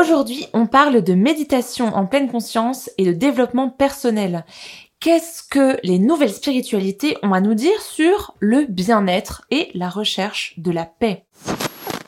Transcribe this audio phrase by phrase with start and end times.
[0.00, 4.46] Aujourd'hui, on parle de méditation en pleine conscience et de développement personnel.
[4.98, 10.54] Qu'est-ce que les nouvelles spiritualités ont à nous dire sur le bien-être et la recherche
[10.56, 11.24] de la paix?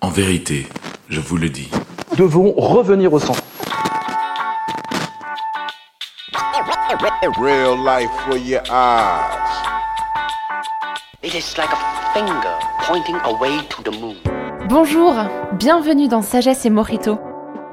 [0.00, 0.66] En vérité,
[1.10, 1.70] je vous le dis.
[2.16, 3.42] devons revenir au centre.
[7.38, 9.36] Real life for your eyes.
[11.22, 14.16] It is like a finger pointing away to the moon.
[14.68, 15.14] Bonjour,
[15.58, 17.18] bienvenue dans Sagesse et Morito,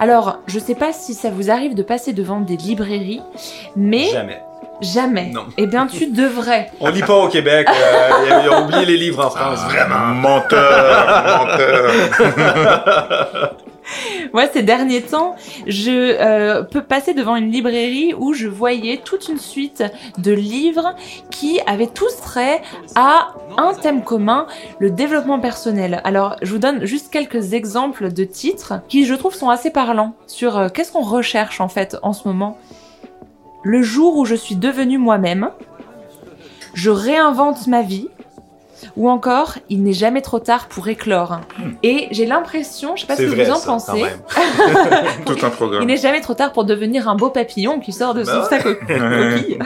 [0.00, 3.20] Alors, je sais pas si ça vous arrive de passer devant des librairies,
[3.76, 4.40] mais Jamais.
[4.80, 5.26] jamais.
[5.26, 5.44] Non.
[5.58, 6.70] Eh bien, tu devrais.
[6.80, 7.68] On lit pas au Québec.
[7.68, 9.60] euh, ils ont oublié les livres en France.
[9.66, 10.06] Vraiment.
[10.14, 11.90] menteur, menteur.
[14.32, 15.36] Moi, ces derniers temps,
[15.66, 19.82] je euh, peux passer devant une librairie où je voyais toute une suite
[20.18, 20.94] de livres
[21.30, 22.62] qui avaient tous trait
[22.94, 24.46] à un thème commun,
[24.78, 26.00] le développement personnel.
[26.04, 30.14] Alors, je vous donne juste quelques exemples de titres qui, je trouve, sont assez parlants
[30.26, 32.58] sur euh, qu'est-ce qu'on recherche en fait en ce moment.
[33.62, 35.50] Le jour où je suis devenue moi-même,
[36.74, 38.08] je réinvente ma vie,
[38.96, 41.40] ou encore, il n'est jamais trop tard pour éclore.
[41.82, 44.02] Et j'ai l'impression, je sais pas ce que vrai, vous en ça, pensez.
[45.26, 45.84] Tout un il programme.
[45.84, 48.62] n'est jamais trop tard pour devenir un beau papillon qui sort de Bah son sac
[48.62, 49.58] co- coquille.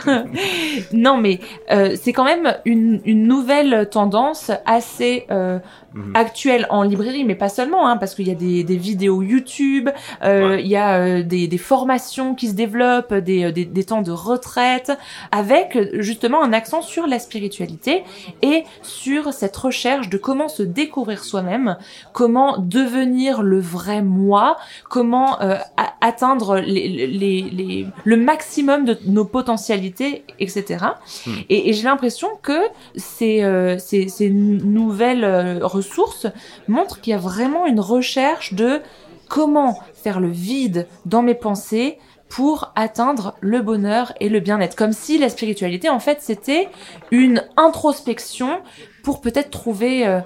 [0.93, 5.59] non, mais euh, c'est quand même une, une nouvelle tendance assez euh,
[5.97, 6.11] Mhm.
[6.17, 9.89] actuelle en librairie, mais pas seulement, hein, parce qu'il y a des, des vidéos YouTube,
[10.25, 10.61] euh, Ouais.
[10.63, 14.03] il y a euh, des, des formations qui se développent, des, euh, des, des temps
[14.03, 14.91] de retraite,
[15.31, 18.03] avec justement un accent sur la spiritualité
[18.43, 21.77] et sur cette recherche de comment se découvrir soi-même,
[22.13, 24.57] comment devenir le vrai moi,
[24.89, 25.57] comment euh,
[26.01, 30.85] atteindre les, les, les- le maximum de nos potentialités, etc.
[31.27, 31.31] Hmm.
[31.51, 32.59] Et, et j'ai l'impression que
[32.97, 36.27] ces, euh, ces, ces nouvelles euh, ressources
[36.69, 38.81] montrent qu'il y a vraiment une recherche de
[39.29, 41.99] comment faire le vide dans mes pensées
[42.29, 44.75] pour atteindre le bonheur et le bien-être.
[44.77, 46.69] Comme si la spiritualité, en fait, c'était
[47.11, 48.59] une introspection
[49.05, 50.21] pour peut-être trouver, euh,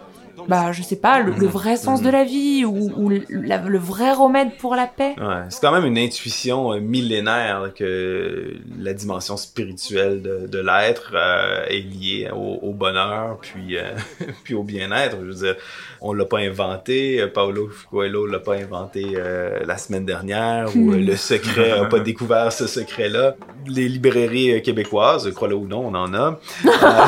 [0.48, 3.58] bah, je sais pas, le, le vrai sens de la vie ou, ou le, la-
[3.58, 5.14] le vrai remède pour la paix.
[5.18, 11.12] Ouais, c'est quand même une intuition euh, millénaire que la dimension spirituelle de, de l'être
[11.14, 13.82] euh, est liée au, au bonheur puis euh,
[14.44, 15.18] puis au bien-être.
[15.20, 15.56] Je veux dire,
[16.00, 20.92] on l'a pas inventé, euh, Paulo Coelho l'a pas inventé euh, la semaine dernière ou
[20.92, 23.36] le secret a pas découvert ce secret-là.
[23.66, 26.40] Les librairies québécoises, crois-le ou non, on en a.
[26.80, 27.06] Bah,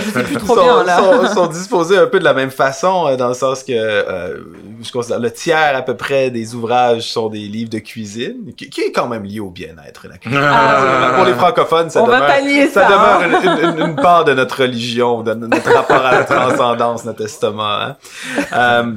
[0.00, 0.98] je sais plus trop sont, bien là.
[1.28, 4.38] sont, sont disposés un peu de la même façon, euh, dans le sens que euh,
[4.80, 8.70] je considère le tiers à peu près des ouvrages sont des livres de cuisine, qui,
[8.70, 10.06] qui est quand même lié au bien-être.
[10.08, 10.38] La cuisine.
[10.40, 13.68] Ah, Pour les francophones, ça On demeure, ça ça, demeure hein.
[13.74, 17.96] une, une- une part de notre religion, de notre rapport à la transcendance, notre estomac.
[18.52, 18.52] hein.
[18.52, 18.94] Euh,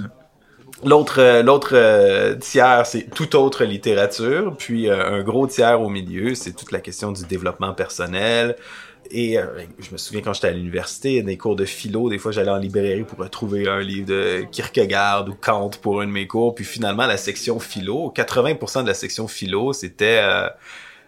[0.83, 6.35] L'autre, l'autre euh, tiers, c'est toute autre littérature, puis euh, un gros tiers au milieu,
[6.35, 8.55] c'est toute la question du développement personnel.
[9.11, 9.45] Et euh,
[9.79, 12.57] je me souviens quand j'étais à l'université, des cours de philo, des fois j'allais en
[12.57, 16.65] librairie pour retrouver un livre de Kierkegaard ou Kant pour un de mes cours, puis
[16.65, 20.47] finalement la section philo, 80% de la section philo, c'était euh,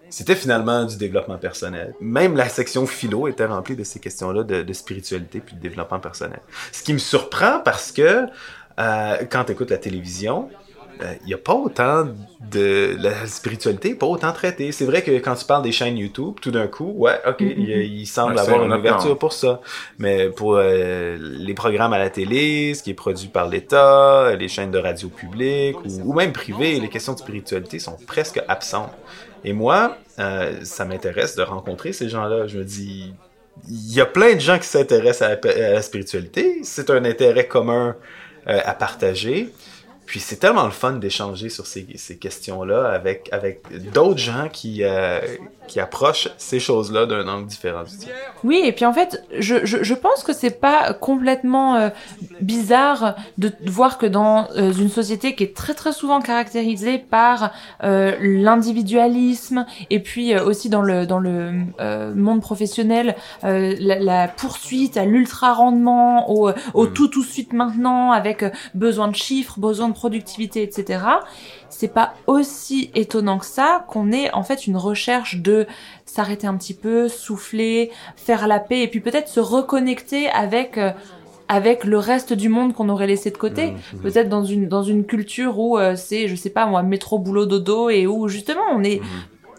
[0.09, 1.93] c'était finalement du développement personnel.
[1.99, 5.99] Même la section philo était remplie de ces questions-là de, de spiritualité puis de développement
[5.99, 6.39] personnel.
[6.71, 8.25] Ce qui me surprend parce que
[8.79, 10.49] euh, quand tu écoutes la télévision,
[11.23, 12.07] il n'y a pas autant
[12.51, 14.71] de la spiritualité, pas autant traitée.
[14.71, 17.69] C'est vrai que quand tu parles des chaînes YouTube, tout d'un coup, ouais, ok, il,
[17.69, 19.61] il semble Ouais, avoir une ouverture pour ça.
[19.99, 24.47] Mais pour euh, les programmes à la télé, ce qui est produit par l'État, les
[24.47, 28.91] chaînes de radio publiques ou, ou même privées, les questions de spiritualité sont presque absentes.
[29.43, 32.47] Et moi, euh, ça m'intéresse de rencontrer ces gens-là.
[32.47, 33.13] Je me dis,
[33.69, 36.59] il y a plein de gens qui s'intéressent à, la- à la spiritualité.
[36.63, 37.95] C'est un intérêt commun
[38.47, 39.49] euh, à partager.
[40.07, 43.61] Puis c'est tellement le fun d'échanger sur ces, ces questions-là avec, avec
[43.91, 45.19] d'autres gens qui, euh,
[45.67, 47.83] qui approchent ces choses-là d'un angle différent.
[48.43, 51.89] Oui, et puis en fait, je, je, je pense que c'est pas complètement euh,
[52.41, 57.51] bizarre de voir que dans euh, une société qui est très très souvent caractérisée par
[57.81, 61.51] l'individualisme et puis aussi dans le dans le
[62.15, 66.93] monde professionnel la, la poursuite à l'ultra rendement au, au Mm.
[66.93, 68.43] tout tout de suite maintenant avec
[68.73, 70.83] besoin de chiffres, besoin de productivité, etc.,
[71.69, 75.65] c'est pas aussi étonnant que ça qu'on ait en fait une recherche de
[76.05, 80.91] s'arrêter un petit peu, souffler, faire la paix et puis peut-être se reconnecter avec euh,
[81.49, 84.01] avec le reste du monde qu'on aurait laissé de côté, Mhm.
[84.01, 87.45] peut-être dans une dans une culture où euh, c'est je sais pas moi métro boulot
[87.45, 89.07] dodo et où justement on est Mhm.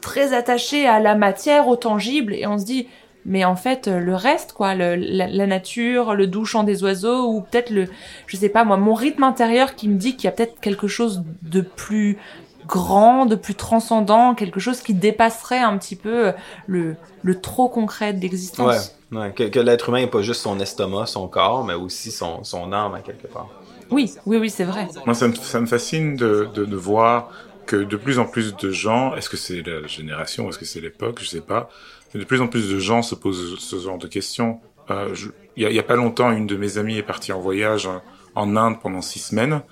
[0.00, 2.86] très attaché à la matière, au tangible et on se dit
[3.28, 6.82] mais en fait euh, le reste quoi, le, la, la nature, le doux chant des
[6.82, 7.86] oiseaux ou peut-être le
[8.26, 10.88] je sais pas moi mon rythme intérieur qui me dit qu'il y a peut-être quelque
[10.88, 12.18] chose de plus
[12.66, 16.32] grand, de plus transcendant, quelque chose qui dépasserait un petit peu euh,
[16.66, 18.94] le le trop concret de l'existence.
[19.12, 22.44] ouais, que, que l'être humain n'est pas juste son estomac, son corps, mais aussi son,
[22.44, 23.48] son âme à quelque part.
[23.90, 24.86] Oui, oui oui, c'est vrai.
[25.06, 27.30] Moi, ça me, ça me fascine de, de, de voir
[27.66, 30.80] que de plus en plus de gens, est-ce que c'est la génération, est-ce que c'est
[30.80, 31.68] l'époque, je sais pas,
[32.14, 34.60] de plus en plus de gens se posent ce genre de questions.
[34.90, 35.14] Euh,
[35.56, 37.40] Il y, a, il y a pas longtemps, une de mes amies est partie en
[37.40, 38.00] voyage en-
[38.36, 39.62] en Inde pendant six semaines,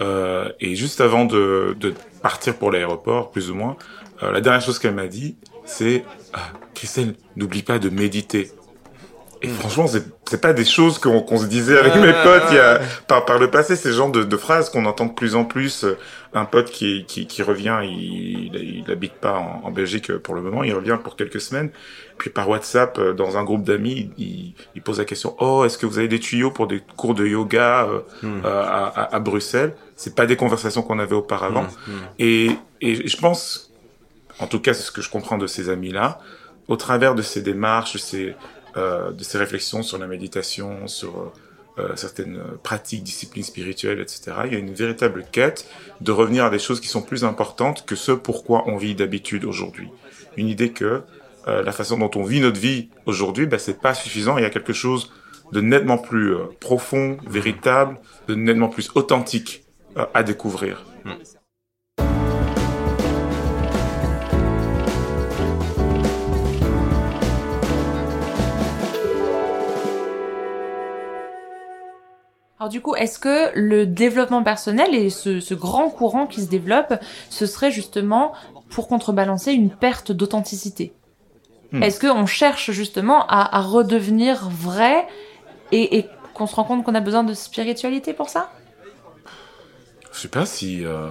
[0.00, 1.92] euh, et juste avant de, de
[2.22, 3.76] partir pour l'aéroport, plus ou moins,
[4.22, 5.36] euh, la dernière chose qu'elle m'a dit,
[5.66, 6.04] c'est
[6.74, 8.50] Christelle, n'oublie pas de méditer.
[9.44, 12.58] Et franchement, c'est c'est pas des choses qu'on se disait avec mes potes il y
[12.58, 15.44] a, par, par le passé, ces genres de, de phrases qu'on entend de plus en
[15.44, 15.84] plus.
[15.84, 15.96] Euh,
[16.36, 20.18] Un pote qui, qui, qui revient, il, il, il habite pas en, en Belgique euh,
[20.18, 21.70] pour le moment, il revient pour quelques semaines.
[22.18, 25.78] Puis par WhatsApp, euh, dans un groupe d'amis, il, il pose la question Oh, est-ce
[25.78, 27.86] que vous avez des tuyaux pour des cours de yoga
[28.22, 28.40] Hmm.
[28.44, 29.74] euh, à, à, à Bruxelles?
[29.94, 31.66] C'est pas des conversations qu'on avait auparavant.
[31.86, 32.02] Hmm, hmm.
[32.18, 32.50] Et,
[32.80, 33.70] et je pense,
[34.40, 36.18] en tout cas, c'est ce que je comprends de ces amis-là,
[36.66, 38.34] au travers de ces démarches, ces,
[38.76, 41.32] euh, de ces réflexions sur la méditation, sur
[41.78, 45.66] euh, certaines pratiques, disciplines spirituelles, etc., il y a une véritable quête
[46.00, 49.44] de revenir à des choses qui sont plus importantes que ce pourquoi on vit d'habitude
[49.44, 49.88] aujourd'hui.
[50.36, 51.02] Une idée que
[51.46, 54.38] euh, la façon dont on vit notre vie aujourd'hui, ben, c'est pas suffisant.
[54.38, 55.12] Il y a quelque chose
[55.52, 57.98] de nettement plus euh, profond, véritable,
[58.28, 59.64] de nettement plus authentique
[59.96, 60.86] euh, à découvrir.
[72.60, 76.48] Alors du coup, est-ce que le développement personnel et ce, ce grand courant qui se
[76.48, 76.94] développe,
[77.30, 78.32] ce serait justement
[78.70, 80.92] pour contrebalancer une perte d'authenticité
[81.74, 81.82] Hmm.
[81.82, 85.08] Est-ce qu'on cherche justement à, à redevenir vrai
[85.72, 88.52] et, et qu'on se rend compte qu'on a besoin de spiritualité pour ça?
[90.12, 91.08] Je sais pas si, euh,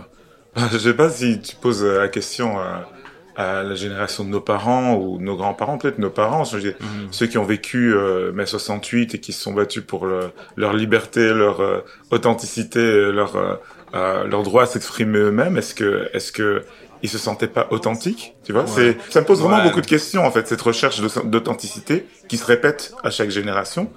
[0.72, 2.88] je sais pas si tu poses la question à,
[3.36, 6.76] à la génération de nos parents ou nos grands-parents, peut-être nos parents, je veux dire,
[6.80, 7.08] Mhm.
[7.12, 10.74] ceux qui ont vécu euh, mai 68 et qui se sont battus pour le- leur
[10.74, 11.80] liberté, leur euh,
[12.12, 13.56] authenticité, leur euh,
[13.96, 15.58] euh, leur droit à s'exprimer eux-mêmes.
[15.58, 16.64] Est-ce que, est-ce que
[17.04, 18.68] ils se sentaient pas authentiques Tu vois, Ouais.
[18.68, 19.64] c'est, ça me pose vraiment Ouais.
[19.64, 23.92] beaucoup de questions en fait, cette recherche d'authenticité qui se répète à chaque génération,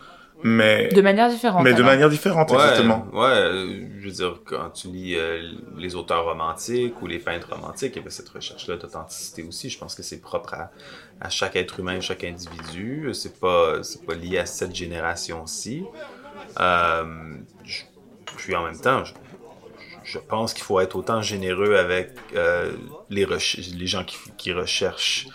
[0.47, 1.63] mais De manière différente.
[1.65, 3.07] mais de manière différente Ouais, exactement.
[3.13, 3.51] ouais,
[4.01, 5.43] je veux dire, quand tu lis euh,
[5.77, 9.69] les auteurs romantiques ou les peintres romantiques, il y avait cette recherche-là d'authenticité aussi.
[9.71, 10.71] Je pense que c'est propre à,
[11.21, 13.11] à chaque être humain, chaque individu.
[13.13, 15.85] C'est pas, c'est pas lié à cette génération-ci.
[16.61, 17.35] Euh,
[17.65, 17.83] je-
[18.37, 19.13] puis en même temps, je,
[20.05, 22.73] je pense qu'il faut être autant généreux avec euh,
[23.11, 25.27] les, les gens qui, qui recherchent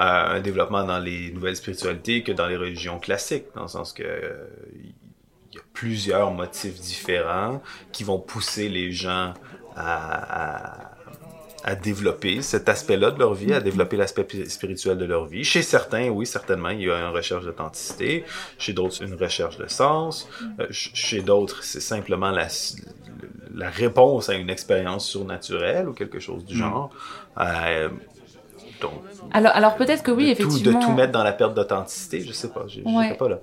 [0.00, 4.04] un développement dans les nouvelles spiritualités que dans les religions classiques, dans le sens que
[4.74, 9.32] il y a plusieurs motifs différents qui vont pousser les gens
[9.74, 10.90] à, à,
[11.64, 15.42] à développer cet aspect-là de leur vie, à développer l'aspect pi- spirituel de leur vie.
[15.44, 18.24] Chez certains, oui, certainement, il y a une recherche d'authenticité.
[18.58, 20.28] Chez d'autres, une recherche de sens.
[20.60, 22.46] Euh, ch- chez d'autres, c'est simplement la,
[23.54, 26.90] la réponse à une expérience surnaturelle ou quelque chose du genre.
[27.40, 27.88] Euh,
[29.32, 30.80] Alors, alors peut-être que oui, de, tout, de effectivement.
[30.80, 33.14] tout mettre dans la perte d'authenticité, je sais pas, j'étais Ouais.
[33.14, 33.38] pas là.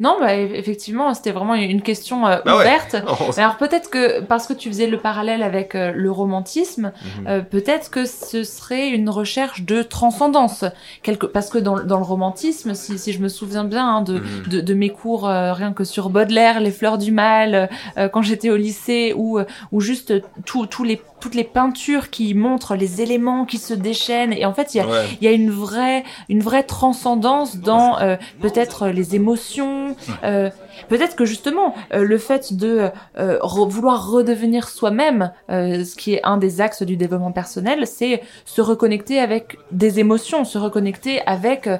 [0.00, 2.62] Non, bah effectivement, c'était vraiment une question euh, Bah ouais.
[2.62, 2.96] ouverte.
[3.20, 6.92] On Mais alors peut-être que parce que tu faisais le parallèle avec euh, le romantisme,
[7.20, 7.26] Mhm.
[7.28, 10.64] euh, peut-être que ce serait une recherche de transcendance.
[11.04, 11.26] Quelque...
[11.26, 14.42] Parce que dans, dans le romantisme, si, si je me souviens bien hein, de, Mhm.
[14.48, 17.68] de, de mes cours rien que sur Baudelaire, les fleurs du mal,
[18.12, 19.38] quand j'étais au lycée, ou
[19.70, 20.14] ou juste
[20.46, 24.32] tous les, toutes les peintures qui montrent les éléments qui se déchaînent.
[24.32, 25.04] Et en fait, il y a, Ouais.
[25.20, 29.94] il y a une vraie, une vraie transcendance dans euh, peut-être les émotions.
[30.24, 30.50] euh,
[30.88, 36.14] peut-être que justement euh, le fait de euh, re- vouloir redevenir soi-même, euh, ce qui
[36.14, 41.22] est un des axes du développement personnel, c'est se reconnecter avec des émotions, se reconnecter
[41.26, 41.78] avec euh,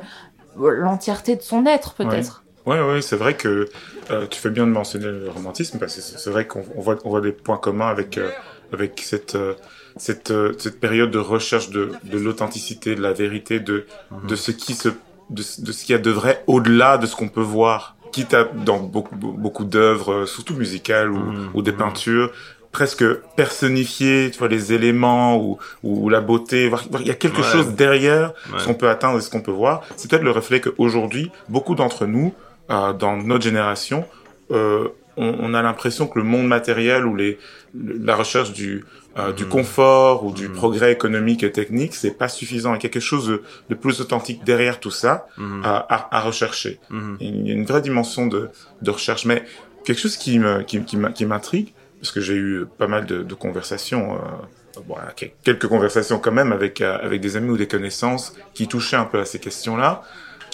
[0.57, 2.45] l'entièreté de son être peut-être.
[2.65, 3.69] Ouais, ouais, c'est vrai que
[4.13, 6.81] euh, tu fais bien de mentionner le romantisme parce que c'est c'est vrai qu'on on
[6.81, 8.31] voit, on voit des points communs avec euh,
[8.73, 9.55] avec cette euh,
[9.97, 13.87] cette euh, cette période de recherche de de l'authenticité, de la vérité, de
[14.29, 14.89] de ce qui se
[15.31, 17.97] de, de ce qu'il y a de vrai au-delà de ce qu'on peut voir.
[18.13, 21.51] Quitte à dans beaucoup beaucoup d'œuvres, euh, surtout musicales ou, Mhm.
[21.55, 21.79] ou des Mhm.
[21.79, 22.31] peintures,
[22.71, 23.05] presque
[23.37, 26.71] personnifier, tu vois, les éléments ou, ou la beauté.
[27.01, 27.53] Il y a quelque Ouais.
[27.53, 28.59] chose derrière Ouais.
[28.61, 29.83] ce qu'on peut atteindre et ce qu'on peut voir.
[29.97, 32.33] C'est peut-être le reflet qu'aujourd'hui, beaucoup d'entre nous,
[32.71, 34.05] euh, dans notre génération,
[34.51, 37.39] euh, on, on a l'impression que le monde matériel ou les,
[37.75, 38.85] le- la recherche du,
[39.19, 39.49] euh, du Mhm.
[39.51, 40.55] confort ou du Mhm.
[40.55, 42.71] progrès économique et technique, c'est pas suffisant.
[42.75, 45.63] Il y a quelque chose de, de plus authentique derrière tout ça Mhm.
[45.65, 46.81] à, à, rechercher.
[47.21, 48.51] Il y a une vraie dimension de,
[48.81, 49.25] de recherche.
[49.27, 49.45] Mais
[49.85, 53.35] quelque chose qui me, qui, qui m'intrigue, parce que j'ai eu pas mal de, de
[53.35, 57.69] conversations, euh, bon, quel- quelques conversations quand même avec, euh, avec des amis ou des
[57.69, 60.03] connaissances qui touchaient un peu à ces questions-là.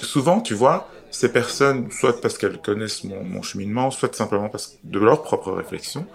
[0.03, 4.67] Souvent, tu vois, ces personnes, soit parce qu'elles connaissent mon, mon cheminement, soit simplement parce
[4.69, 6.07] que de leur propre réflexion,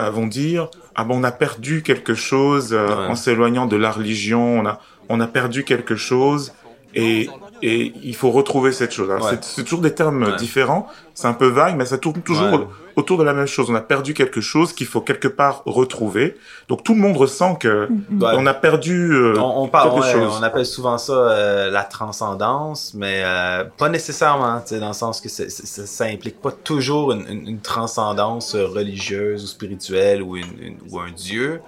[0.00, 3.06] euh, vont dire ah bon on a perdu quelque chose euh, Ouais.
[3.06, 6.52] en s'éloignant de la religion, on a on a perdu quelque chose
[6.94, 7.28] et
[7.62, 9.10] et il faut retrouver cette chose.
[9.10, 9.38] Alors, Ouais.
[9.40, 10.36] c'est- toujours des termes Ouais.
[10.36, 12.66] différents, c'est un peu vague, mais ça tourne toujours Ouais.
[12.96, 13.70] autour de la même chose.
[13.70, 16.36] On a perdu quelque chose qu'il faut quelque part retrouver.
[16.68, 18.32] Donc tout le monde ressent que Ouais.
[18.34, 20.36] on a perdu euh, On, on parle, quelque ouais, chose.
[20.38, 24.92] on appelle souvent ça euh, la transcendance, mais euh, pas nécessairement, tu sais, dans le
[24.94, 30.22] sens que ça, ça implique pas toujours une, une- une transcendance euh, religieuse ou spirituelle
[30.22, 31.60] ou, une, une- ou un dieu,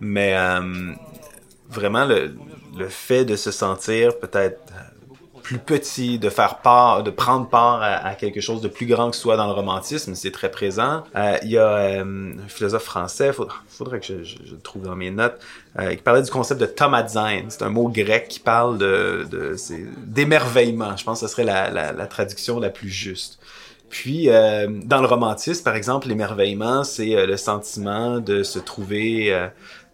[0.00, 0.60] mais euh,
[1.70, 2.34] vraiment le,
[2.76, 4.58] le fait de se sentir peut-être
[5.44, 9.16] plus petit, de faire part, de prendre part à, quelque chose de plus grand que
[9.16, 11.04] soi dans le romantisme, c'est très présent.
[11.14, 14.96] Euh, Il y a euh, un philosophe français, faudrait, faudrait que je, le trouve dans
[14.96, 15.38] mes notes,
[15.78, 17.42] euh, qui parlait du concept de tomazein.
[17.50, 19.26] C'est un mot grec qui parle de,
[19.98, 20.96] d'émerveillement.
[20.96, 23.38] Je pense que ce serait la, traduction la plus juste.
[23.90, 29.48] Puis, dans le romantisme, par exemple, l'émerveillement, c'est le sentiment de se trouver,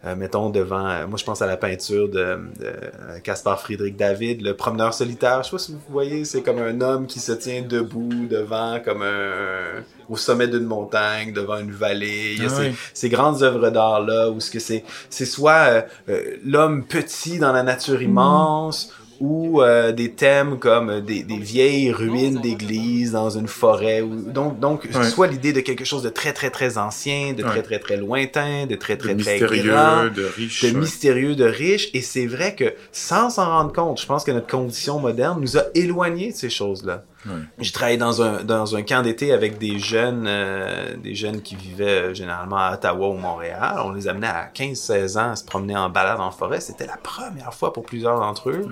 [0.05, 0.89] euh, mettons, devant...
[0.89, 2.19] euh, moi, je pense à la peinture de,
[2.63, 5.43] euh, Caspar Friedrich David, le promeneur solitaire.
[5.43, 8.81] Je sais pas si vous voyez, c'est comme un homme qui se tient debout devant,
[8.85, 9.83] comme un...
[10.09, 12.35] au sommet d'une montagne, devant une vallée.
[12.37, 12.75] Il y a Ah ces, oui.
[12.95, 17.53] ces grandes œuvres d'art-là, où ce que c'est c'est soit euh, euh, l'homme petit dans
[17.53, 23.31] la nature immense, ou euh, des thèmes comme euh, des, des vieilles ruines d'églises dans
[23.31, 24.01] une forêt.
[24.01, 25.05] Ou, donc, donc Ouais.
[25.05, 27.63] soit l'idée de quelque chose de très, très, très ancien, de très, Ouais.
[27.63, 30.63] très, très lointain, de très, de très, très mystérieux, grand, de riche.
[30.65, 30.75] de ouais.
[30.81, 31.91] mystérieux, de riche.
[31.95, 35.59] Et c'est vrai que, sans s'en rendre compte, je pense que notre condition moderne nous
[35.59, 37.05] a éloignés de ces choses-là.
[37.27, 37.33] Ouais.
[37.59, 41.55] J'ai travaillé dans un, dans un camp d'été avec des jeunes, euh, des jeunes qui
[41.55, 43.77] vivaient euh, généralement à Ottawa ou Montréal.
[43.85, 46.61] On les amenait à 15-16 ans à se promener en balade en forêt.
[46.61, 48.67] C'était la première fois pour plusieurs d'entre eux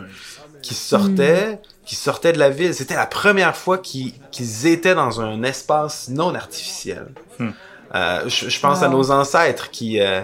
[0.63, 2.75] qui sortaient, qui sortaient de la ville.
[2.75, 7.09] C'était la première fois qu'ils étaient dans un espace non artificiel.
[7.39, 7.51] Hmm.
[7.95, 10.01] Euh, je, je pense à nos ancêtres qui...
[10.01, 10.23] euh,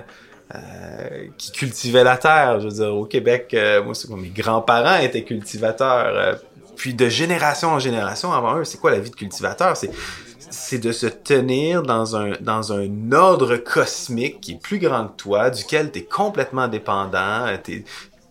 [0.54, 2.60] euh, qui cultivaient la terre.
[2.60, 6.14] Je veux dire, au Québec, euh, moi, c'est mes grands-parents étaient cultivateurs.
[6.14, 6.34] euh,
[6.76, 9.76] puis de génération en génération avant eux, c'est quoi la vie de cultivateur?
[9.76, 9.90] C'est
[10.50, 15.16] c'est de se tenir dans un dans un ordre cosmique qui est plus grand que
[15.16, 17.84] toi, duquel tu es complètement dépendant, t'es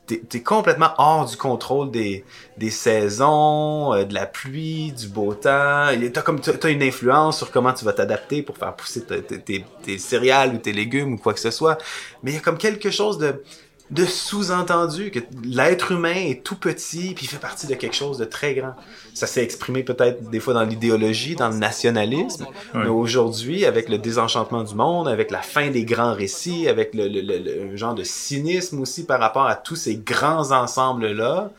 [0.06, 2.26] t'es complètement hors du contrôle des
[2.58, 5.88] des saisons, euh, de la pluie, du beau temps.
[6.14, 10.58] T'as t'as une influence sur comment tu vas t'adapter pour faire pousser tes céréales ou
[10.58, 11.78] tes légumes ou quoi que ce soit.
[12.22, 13.42] Mais il y a comme quelque chose de
[13.92, 18.18] de sous-entendu que l'être humain est tout petit puis il fait partie de quelque chose
[18.18, 18.74] de très grand.
[19.14, 23.98] Ça s'est exprimé peut-être des fois dans l'idéologie, dans le nationalisme, mais aujourd'hui, avec le
[24.00, 27.38] désenchantement du monde, avec la fin des grands récits, avec le, le- le-
[27.70, 31.52] le- genre de cynisme aussi par rapport à tous ces grands ensembles-là,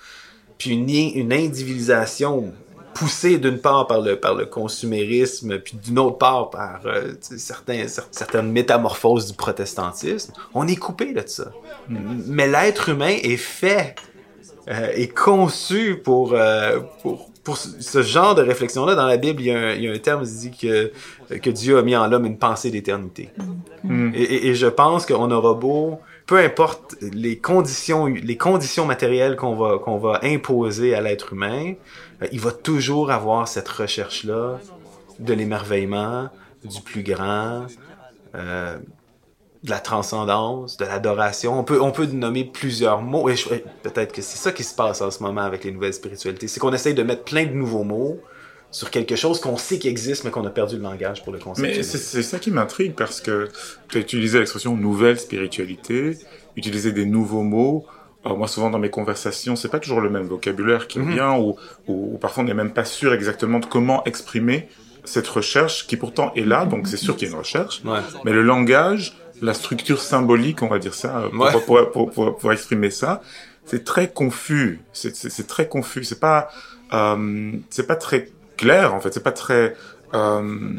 [0.58, 2.52] puis une, une individualisation
[2.94, 7.86] poussée d'une part par le, par le consumérisme, puis d'une autre part par euh, certains,
[8.10, 11.52] certaines métamorphoses du protestantisme, on est coupé de ça.
[11.88, 13.94] Mais l'être humain est fait,
[14.68, 18.94] euh, est conçu pour, euh, pour, pour ce- genre de réflexion-là.
[18.94, 20.90] Dans la Bible, il y a un, il y a un terme qui dit que,
[21.36, 23.30] que Dieu a mis en l'homme une pensée d'éternité.
[23.82, 24.12] Mm.
[24.14, 29.54] Et, et- je pense qu'on aura beau, peu importe les conditions, les conditions matérielles qu'on
[29.56, 31.74] va, qu'on va imposer à l'être humain,
[32.32, 34.58] il va toujours avoir cette recherche-là
[35.18, 36.28] de l'émerveillement,
[36.64, 37.66] du plus grand,
[38.34, 38.78] euh,
[39.62, 41.58] de la transcendance, de l'adoration.
[41.58, 43.28] On peut, on peut nommer plusieurs mots.
[43.30, 43.34] Et
[43.82, 46.48] peut-être que c'est ça qui se passe en ce moment avec les nouvelles spiritualités.
[46.48, 48.20] C'est qu'on essaye de mettre plein de nouveaux mots
[48.70, 51.38] sur quelque chose qu'on sait qui existe, mais qu'on a perdu le langage pour le
[51.38, 51.82] Mais conceptualiser.
[51.84, 53.48] c'est c'est ça qui m'intrigue parce que
[53.88, 56.18] tu as utilisé l'expression nouvelle spiritualité,
[56.56, 57.86] utiliser des nouveaux mots.
[58.24, 61.08] Alors moi, souvent dans mes conversations, c'est pas toujours le même vocabulaire qui Mhm.
[61.10, 61.56] revient ou,
[61.88, 64.68] ou, ou parfois on n'est même pas sûr exactement de comment exprimer
[65.04, 67.82] cette recherche qui pourtant est là, donc c'est sûr qu'il y a une recherche.
[67.84, 67.98] Ouais.
[68.24, 71.52] Mais le langage, la structure symbolique, on va dire ça, euh, pour, Ouais.
[71.52, 73.20] pour, pour, pour, pour exprimer ça,
[73.66, 74.80] c'est très confus.
[74.94, 76.04] C'est- C'est c'est très confus.
[76.04, 76.48] C'est pas,
[76.94, 79.12] euh, c'est pas très clair en fait.
[79.12, 79.74] C'est pas très,
[80.14, 80.70] euh,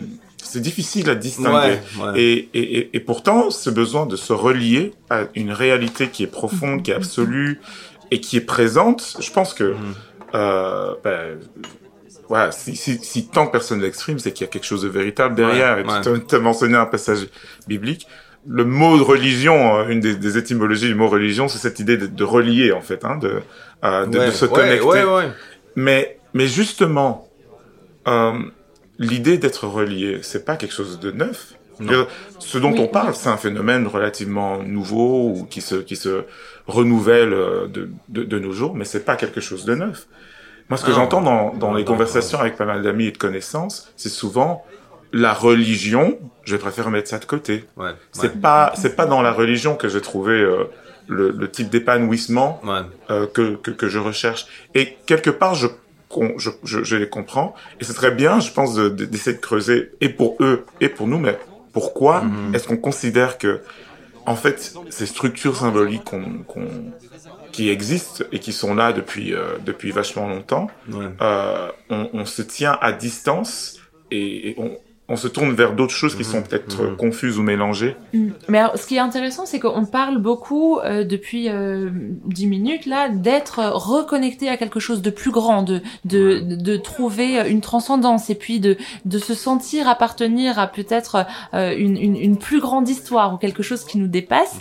[0.45, 1.79] c'est difficile à distinguer.
[1.97, 2.21] Ouais, ouais.
[2.21, 6.83] Et, et, et, pourtant, ce besoin de se relier à une réalité qui est profonde,
[6.83, 7.59] qui est absolue
[8.11, 9.75] et qui est présente, je pense que,
[10.33, 11.39] euh, ben,
[12.29, 14.87] voilà, si, si, si tant que personne l'exprime, c'est qu'il y a quelque chose de
[14.87, 15.77] véritable derrière.
[15.77, 17.27] Ouais, et tu as mentionné un passage
[17.67, 18.07] biblique.
[18.47, 21.97] Le mot de religion, euh, une des, des étymologies du mot religion, c'est cette idée
[21.97, 23.41] de, de relier, en fait, hein, de,
[23.83, 24.85] euh, de, Ouais, de se connecter.
[24.85, 25.29] Ouais, ouais.
[25.75, 27.27] Mais, mais justement,
[28.07, 28.33] euh,
[28.99, 31.53] l'idée d'être relié, c'est pas quelque chose de neuf.
[31.79, 32.07] Dire,
[32.39, 33.15] Ce dont Oui, on parle, oui.
[33.15, 36.23] c'est un phénomène relativement nouveau ou qui se qui se
[36.67, 40.07] renouvelle euh, de, de, de nos jours, mais c'est pas quelque chose de neuf.
[40.69, 43.07] Moi, ce que Ah, j'entends dans, dans non, les non, conversations avec pas mal d'amis
[43.07, 44.65] et de connaissances, c'est souvent
[45.11, 46.17] la religion.
[46.43, 47.65] Je préfère mettre ça de côté.
[47.77, 50.63] Ouais, C'est pas c'est pas dans la religion que j'ai trouvé euh,
[51.07, 52.79] le, le type d'épanouissement ouais.
[53.11, 54.47] euh, que, que, que je recherche.
[54.75, 55.67] Et quelque part, je,
[56.37, 57.53] je, je, je les comprends.
[57.79, 60.89] Et ce serait bien, je pense, de- de- d'essayer de creuser, et pour eux, et
[60.89, 61.37] pour nous, mais
[61.73, 62.53] pourquoi Mhm.
[62.55, 63.61] est-ce qu'on considère que,
[64.25, 66.11] en fait, ces structures symboliques
[67.51, 71.05] qui existent et qui sont là depuis, euh, depuis vachement longtemps, ouais.
[71.21, 73.79] euh, on, on se tient à distance
[74.11, 74.71] et, et on,
[75.07, 76.29] on se tourne vers d'autres choses qui Mhm.
[76.31, 76.95] sont peut-être Mhm.
[76.97, 77.95] confuses ou mélangées.
[78.13, 78.29] Mm.
[78.47, 81.89] Mais alors, ce qui est intéressant, c'est qu'on parle beaucoup euh, depuis euh,
[82.25, 86.77] 10 minutes là d'être reconnecté à quelque chose de plus grand, de de, de, de
[86.77, 92.15] trouver une transcendance et puis de de se sentir appartenir à peut-être euh, une, une
[92.15, 94.55] une plus grande histoire ou quelque chose qui nous dépasse.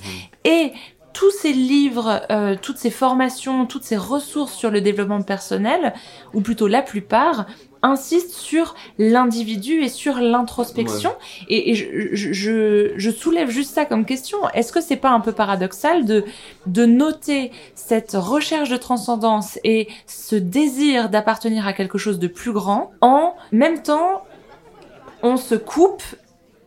[0.44, 0.72] Et
[1.14, 5.94] tous ces livres, euh, toutes ces formations, toutes ces ressources sur le développement personnel,
[6.34, 7.46] ou plutôt la plupart,
[7.84, 11.12] insistent sur l'individu et sur l'introspection.
[11.48, 11.84] Et, et je,
[12.16, 14.38] je, je, je soulève juste ça comme question.
[14.54, 16.24] Est-ce que c'est pas un peu paradoxal de,
[16.66, 22.52] de noter cette recherche de transcendance et ce désir d'appartenir à quelque chose de plus
[22.52, 24.24] grand en même temps
[25.22, 26.02] on se coupe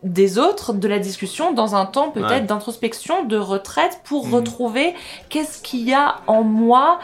[0.04, 2.40] des autres de la discussion dans un temps peut-être Ouais.
[2.40, 4.34] d'introspection, de retraite pour Mhm.
[4.34, 4.94] retrouver
[5.28, 7.00] qu'est-ce qu'il y a en moi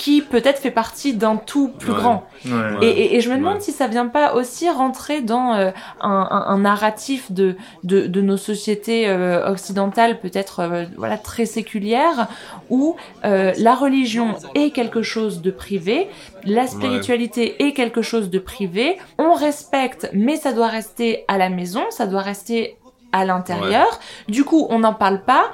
[0.00, 1.98] qui peut-être fait partie d'un tout plus Ouais.
[1.98, 2.24] grand.
[2.46, 2.78] Ouais.
[2.80, 6.26] Et, et, et je me demande si ça vient pas aussi rentrer dans euh, un,
[6.30, 12.28] un, un narratif de, de, de nos sociétés euh, occidentales, peut-être euh, voilà très séculières,
[12.70, 16.08] où la religion est quelque chose de privé,
[16.44, 18.96] la spiritualité est quelque chose de privé.
[19.18, 22.76] On respecte, mais ça doit rester à la maison, ça doit rester
[23.12, 23.88] à l'intérieur.
[24.28, 25.46] Du coup, on n'en parle pas.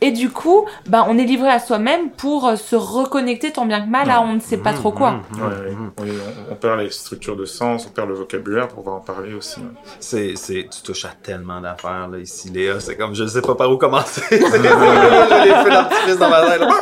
[0.00, 3.80] Et du coup, bah, on est livré à soi-même pour euh, se reconnecter tant bien
[3.84, 5.12] que mal à on ne sait pas trop quoi.
[5.12, 5.76] Mhm, Ouais, ouais.
[6.02, 6.10] Oui,
[6.48, 9.32] on, on perd les structures de sens, on perd le vocabulaire pour pouvoir en parler
[9.32, 9.60] aussi.
[9.60, 9.66] ouais.
[10.00, 12.80] C'est, c'est, tu touches à tellement d'affaires, là, ici, Léa.
[12.80, 14.20] C'est comme, je sais pas par où commencer.
[14.28, 16.62] c'est comme, dans ma tête.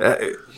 [0.00, 0.16] Euh,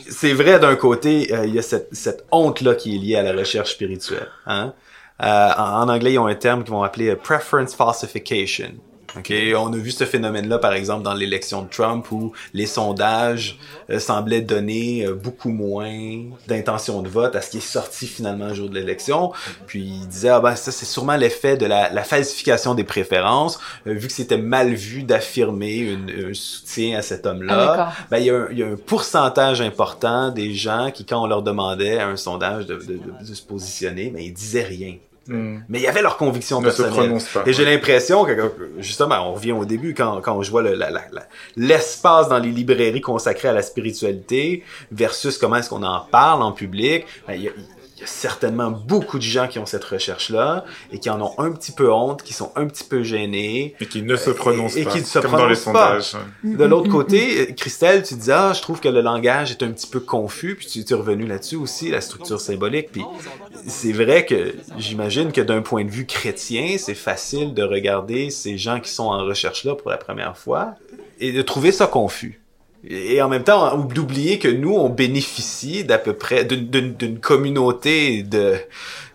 [0.08, 3.22] c'est vrai, d'un côté, euh, il y a cette, cette honte-là qui est liée à
[3.22, 4.72] la recherche spirituelle, hein.
[5.22, 8.72] Euh, en, en anglais, ils ont un terme qu'ils vont appeler preference falsification.
[9.16, 13.58] OK, on a vu ce phénomène-là, par exemple, dans l'élection de Trump, où les sondages
[13.90, 18.48] euh, semblaient donner euh, beaucoup moins d'intention de vote à ce qui est sorti finalement
[18.48, 19.32] le jour de l'élection.
[19.66, 23.58] Puis il disait, ah ben ça c'est sûrement l'effet de la, la falsification des préférences,
[23.86, 27.66] euh, vu que c'était mal vu d'affirmer un soutien à cet Ah, homme-là.
[27.66, 27.92] d'accord.
[28.10, 31.22] ben, il y, a un, il y a un pourcentage important des gens qui, quand
[31.22, 34.64] on leur demandait à un sondage de, de- de- de se positionner, ben, ils disaient
[34.64, 34.96] rien.
[35.28, 35.58] Hmm.
[35.68, 37.18] Mais il y avait leur conviction Ne personnelle.
[37.34, 37.42] pas.
[37.46, 40.90] Et j'ai l'impression que, justement, on revient au début quand, quand je vois le- la-
[40.90, 44.62] la- la- l'espace dans les librairies consacré à la spiritualité
[44.92, 47.04] versus comment est-ce qu'on en parle en public.
[47.26, 47.52] Ben, Il y, a,
[47.96, 51.32] il y a certainement beaucoup de gens qui ont cette recherche-là et qui en ont
[51.38, 53.74] un petit peu honte, qui sont un petit peu gênés.
[53.80, 54.90] Et qui ne se prononce Et- et pas.
[54.90, 55.60] qui ne se comme dans les pas.
[55.60, 56.12] sondages.
[56.44, 59.86] De l'autre côté, Christelle, tu disais, ah, je trouve que le langage est un petit
[59.86, 63.02] peu confus, puis tu tu es revenu là-dessus aussi, la structure symbolique, puis
[63.66, 68.58] c'est vrai que j'imagine que d'un point de vue chrétien, c'est facile de regarder ces
[68.58, 70.74] gens qui sont en recherche-là pour la première fois
[71.18, 72.40] et de trouver ça confus.
[72.88, 78.54] Et en même temps, d'oublier que nous, on bénéficie d'à peu près d'une- communauté de,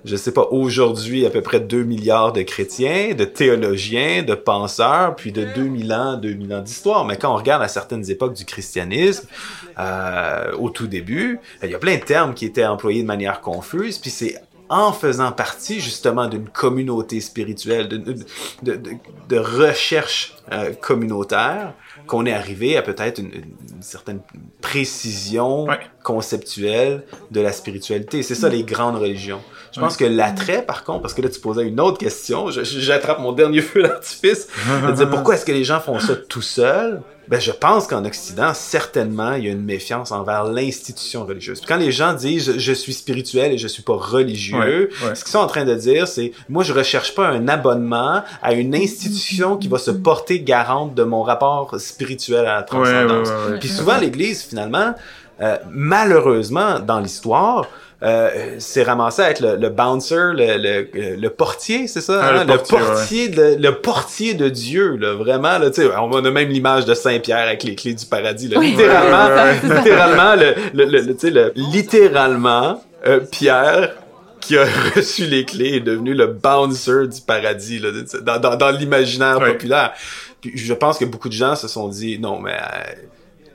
[0.04, 5.16] je sais pas, aujourd'hui, à peu près 2 milliards de chrétiens, de théologiens, de penseurs,
[5.16, 7.06] puis de 2000 ans, 2000 ans d'histoire.
[7.06, 9.28] Mais quand on regarde à certaines époques du christianisme,
[9.80, 13.40] euh, au tout début, il y a plein de termes qui étaient employés de manière
[13.42, 14.36] confuse, puis c'est
[14.72, 18.14] en faisant partie justement d'une communauté spirituelle, de, de,
[18.64, 18.92] de, de-
[19.28, 21.74] de recherche euh, communautaire,
[22.08, 24.22] qu'on est arrivé à peut-être une, une certaine
[24.62, 25.80] précision Ouais.
[26.04, 28.24] conceptuelle de la spiritualité.
[28.24, 29.42] C'est ça les grandes religions.
[29.74, 33.20] Je pense que l'attrait, par contre, parce que là tu posais une autre question, j'attrape
[33.20, 34.48] mon dernier feu d'artifice,
[34.88, 37.02] de dire pourquoi est-ce que les gens font ça tout seuls?
[37.28, 41.60] Ben je pense qu'en Occident, certainement, il y a une méfiance envers l'institution religieuse.
[41.60, 45.08] Puis quand les gens disent je, je suis spirituel et je suis pas religieux, Ouais,
[45.08, 45.16] ouais.
[45.16, 48.54] ce qu'ils sont en train de dire, c'est moi je recherche pas un abonnement à
[48.54, 53.30] une institution qui va se porter garante de mon rapport spirituel à la transcendance.
[53.50, 53.60] ouais.
[53.60, 54.94] Puis souvent l'Église, finalement,
[55.42, 57.68] euh, malheureusement, dans l'histoire,
[58.04, 62.20] euh, c'est ramassé avec le, le bouncer, le, le, le portier, c'est ça?
[62.24, 62.46] Ah, le hein?
[62.58, 65.58] portier, le portier, de, le portier de Dieu, là, vraiment.
[65.60, 65.70] Là,
[66.02, 68.48] on a même l'image de Saint Pierre avec les clés du paradis.
[68.48, 68.72] Là, Oui.
[68.72, 73.94] littéralement, Ouais, ouais, littéralement, le, le, le, le- tu sais, le- littéralement, euh, Pierre
[74.40, 77.90] qui a reçu les clés est devenu le bouncer du paradis là,
[78.24, 79.52] dans, dans, dans l'imaginaire Ouais.
[79.52, 79.94] populaire.
[80.42, 82.94] Puis je pense que beaucoup de gens se sont dit non mais euh,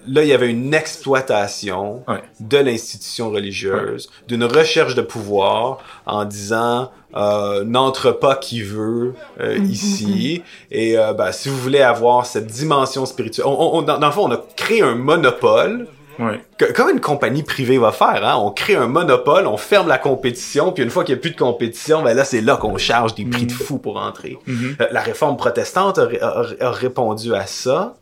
[0.06, 2.22] là il y avait une exploitation Ouais.
[2.40, 9.56] de l'institution religieuse, d'une recherche de pouvoir en disant euh, n'entre pas qui veut euh,
[9.58, 14.06] ici et euh, ben, si vous voulez avoir cette dimension spirituelle, on, on- dans, dans
[14.06, 15.88] le fond on a créé un monopole
[16.18, 16.40] Ouais.
[16.56, 19.98] que- comme une compagnie privée va faire, hein, on crée un monopole, on ferme la
[19.98, 22.78] compétition, puis une fois qu'il n'y a plus de compétition, ben là c'est là qu'on
[22.78, 24.38] charge des prix de fou pour entrer.
[24.46, 24.76] Mhm.
[24.80, 27.96] Euh, La réforme protestante a, a- a répondu à ça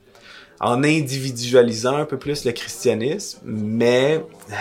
[0.64, 4.54] en individualisant un peu plus le christianisme, mais euh,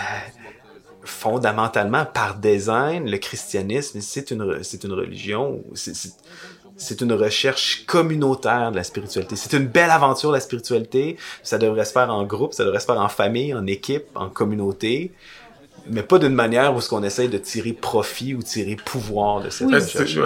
[1.02, 8.76] fondamentalement par design, le christianisme c'est une c'est une religion, c'est une recherche communautaire de
[8.76, 9.34] la spiritualité.
[9.34, 11.16] C'est une belle aventure la spiritualité.
[11.42, 14.28] Ça devrait se faire en groupe, ça devrait se faire en famille, en équipe, en
[14.28, 15.10] communauté,
[15.88, 19.50] mais pas d'une manière où ce qu'on essaye de tirer profit ou tirer pouvoir de
[19.50, 19.80] cette Oui.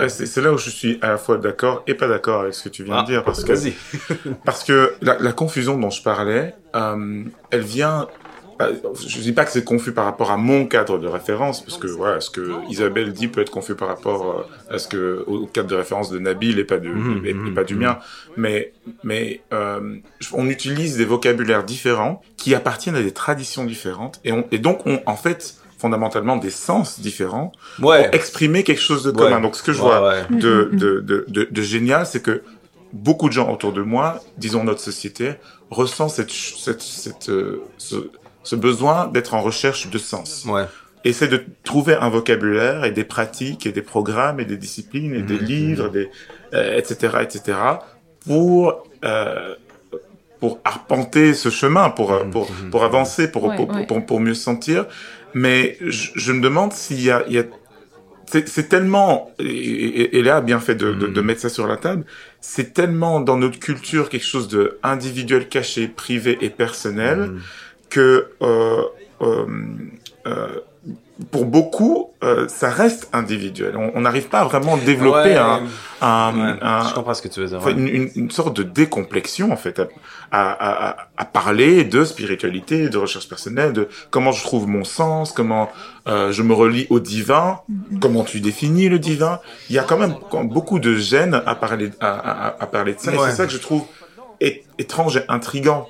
[0.09, 2.68] C'est là où je suis à la fois d'accord et pas d'accord avec ce que
[2.68, 3.53] tu viens Ah, de dire parce que
[4.44, 8.09] parce que la, la confusion dont je parlais, euh, elle vient.
[8.61, 11.87] Je dis pas que c'est confus par rapport à mon cadre de référence, parce que
[11.87, 15.47] voilà, ce que Isabelle dit peut être confus par rapport euh, à ce que au
[15.47, 17.99] cadre de référence de Nabil et pas de Mhm, et, et mhm, pas du mien.
[18.37, 18.73] Mais
[19.05, 19.97] mais euh,
[20.33, 24.87] on utilise des vocabulaires différents qui appartiennent à des traditions différentes et, on, et donc
[24.87, 28.07] on en fait fondamentalement des sens différents Ouais.
[28.07, 29.16] pour exprimer quelque chose de Ouais.
[29.16, 29.40] commun.
[29.40, 30.23] Donc ce que je Ouais, vois ouais.
[30.31, 32.42] de, de, de, de, de génial, c'est que
[32.92, 35.35] beaucoup de gens autour de moi, disons notre société,
[35.71, 38.11] ressent cette, cette, cette, euh, ce,
[38.42, 40.44] ce besoin d'être en recherche de sens.
[40.46, 40.64] Ouais.
[41.05, 45.18] Essaie de trouver un vocabulaire et des pratiques et des programmes et des disciplines et
[45.20, 45.27] Mhm.
[45.27, 46.11] des livres, des,
[46.55, 47.59] euh, etc., etc.,
[48.27, 49.55] pour euh,
[50.40, 52.70] pour arpenter ce chemin, pour euh, pour Mhm.
[52.70, 53.87] pour avancer, pour Ouais, pour, ouais.
[53.87, 54.87] pour pour mieux se sentir.
[55.35, 57.44] Mais je, je me demande s'il y a, il y a
[58.27, 61.27] c'est c'est tellement et, et, et a bien fait de, de, de Mhm.
[61.27, 62.05] mettre ça sur la table.
[62.40, 67.40] C'est tellement dans notre culture quelque chose de individuel, caché, privé et personnel Mhm.
[67.90, 68.83] Que euh,
[69.22, 69.46] euh,
[70.27, 70.46] euh,
[71.33, 73.77] pour beaucoup, euh, ça reste individuel.
[73.77, 75.37] On n'arrive pas à vraiment développer Ouais.
[75.37, 75.62] un,
[76.01, 76.59] un, Ouais.
[76.62, 77.59] un- Je comprends ce que tu veux dire.
[77.59, 77.72] enfin, ouais.
[77.72, 79.88] une, une, une sorte de décomplexion en fait à,
[80.31, 85.33] à, à, à parler de spiritualité, de recherche personnelle, de comment je trouve mon sens,
[85.33, 85.68] comment
[86.07, 87.61] euh, je me relie au divin,
[88.01, 89.40] comment tu définis le divin.
[89.70, 93.01] Il y a quand même beaucoup de gêne à parler à, à, à parler de
[93.01, 93.12] ça.
[93.12, 93.83] Et c'est ça que je trouve
[94.79, 95.88] étrange et intrigant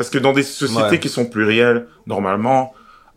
[0.00, 0.98] parce que dans des sociétés Ouais.
[0.98, 2.72] qui sont plurielles, normalement,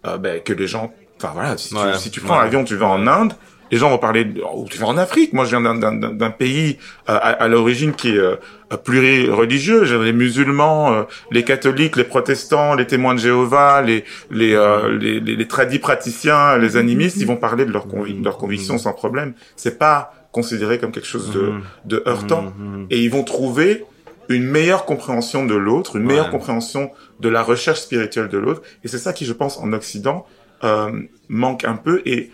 [0.06, 1.94] euh, ben, que les gens, enfin voilà, si, Ouais.
[1.94, 2.44] tu, si tu prends Ouais.
[2.44, 3.32] l'avion, tu vas en Inde.
[3.72, 5.32] Les gens vont parler, ou tu vas en Afrique.
[5.32, 6.78] Moi, je viens d'un- pays
[7.10, 8.36] euh, à, à l'origine qui est euh,
[8.84, 9.86] plurireligieux.
[9.86, 14.56] J'ai les musulmans, euh, les catholiques, les protestants, les témoins de Jéhovah, les les
[15.00, 17.18] les, les, les tradis praticiens, les animistes.
[17.22, 19.34] Ils vont parler de leurs convi- convictions sans problème.
[19.56, 21.62] C'est pas considéré comme quelque chose de Mhm.
[21.86, 22.44] de heurtant.
[22.58, 22.88] Mhm.
[22.90, 23.86] Et ils vont trouver
[24.30, 28.62] une meilleure compréhension de l'autre, une meilleure compréhension de la recherche spirituelle de l'autre.
[28.84, 30.26] Et c'est ça qui, je pense, en Occident,
[30.64, 30.92] euh,
[31.28, 32.02] manque un peu.
[32.06, 32.32] Et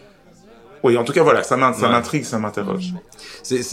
[0.83, 1.57] oui, en tout cas, voilà, ça
[1.91, 2.93] m'intrigue, ça m'interroge.
[3.43, 3.63] C'est-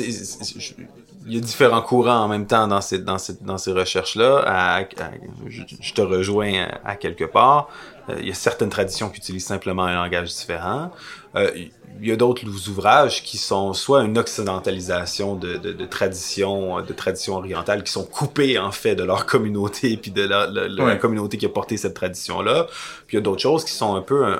[1.26, 4.42] il y a différents courants en même temps dans ces, dans ces, dans ces recherches-là.
[4.46, 4.84] À- à-
[5.48, 6.52] je, je te rejoins
[6.84, 7.68] à, à quelque part.
[8.08, 10.92] Euh, il y a certaines traditions qui utilisent simplement un langage différent.
[11.34, 11.50] Euh,
[11.98, 16.92] il y a d'autres ouvrages qui sont soit une occidentalisation de, de, de traditions de
[16.92, 20.84] traditions orientales qui sont coupées en fait de leur communauté puis de la, la- la
[20.84, 20.98] Ouais.
[20.98, 22.66] communauté qui a porté cette tradition-là.
[23.06, 24.38] Puis il y a d'autres choses qui sont un peu un,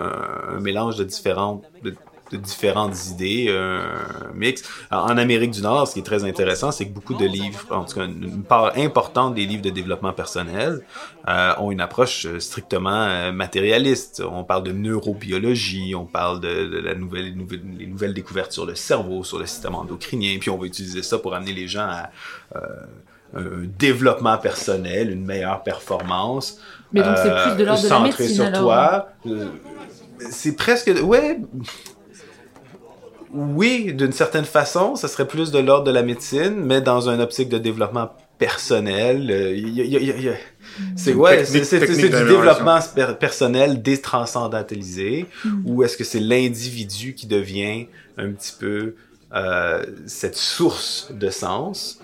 [0.57, 1.95] un mélange de différentes de,
[2.33, 4.63] de différentes idées, un mix.
[4.91, 7.85] En Amérique du Nord, ce qui est très intéressant, c'est que beaucoup de livres, en
[7.85, 10.83] tout cas une part importante des livres de développement personnel,
[11.29, 14.23] euh, ont une approche euh, strictement euh, matérialiste.
[14.29, 18.67] On parle de neurobiologie, on parle de, de la nouvelle, nouvelle- les nouvelles découvertes sur
[18.67, 21.89] le cerveau, sur le système endocrinien, puis on va utiliser ça pour amener les gens
[21.89, 22.11] à
[22.57, 22.61] euh,
[23.35, 26.59] un développement personnel, une meilleure performance.
[26.93, 28.63] Mais donc c'est plus de l'ordre de la centré médecine sur alors.
[28.63, 29.09] toi.
[30.31, 31.41] C'est presque ouais
[33.37, 37.21] oui d'une certaine façon ça serait plus de l'ordre de la médecine mais dans une
[37.21, 40.35] optique de développement personnel Euh,
[40.97, 45.63] C'est ouais, c'est du développement per- personnel détranscendantalisé Mm.
[45.67, 47.87] ou est-ce que c'est l'individu qui devient
[48.19, 48.95] un petit peu
[49.35, 51.99] euh, cette source de sens?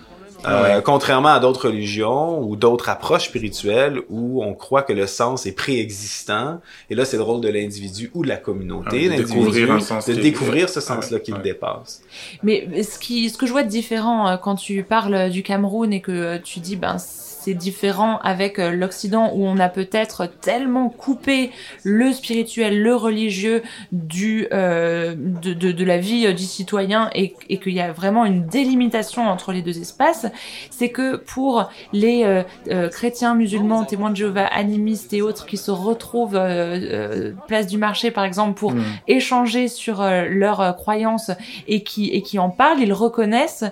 [0.45, 5.47] Euh, contrairement à d'autres religions ou d'autres approches spirituelles où on croit que le sens
[5.47, 9.23] est préexistant et là c'est le rôle de l'individu ou de la communauté Ah, de
[9.23, 11.43] découvrir un sens de découvrir ce Ah sens-là ouais, qui le ouais.
[11.43, 12.03] dépasse
[12.43, 15.93] Mais ce, qui, ce que je vois de différent euh, quand tu parles du Cameroun
[15.93, 16.97] et que euh, tu dis ben
[17.43, 21.51] c'est différent avec euh, l'Occident où on a peut-être tellement coupé
[21.85, 27.35] le spirituel, le religieux du euh, de, de, de la vie euh, du citoyen et,
[27.49, 30.27] et qu'il y a vraiment une délimitation entre les deux espaces,
[30.71, 35.57] c'est que pour les euh, euh, chrétiens, musulmans, témoins de Jéhovah, animistes et autres qui
[35.57, 38.83] se retrouvent euh, euh, place du marché par exemple pour Mm.
[39.09, 41.31] échanger sur leurs croyances
[41.69, 43.65] et qui, et qui en parlent, ils reconnaissent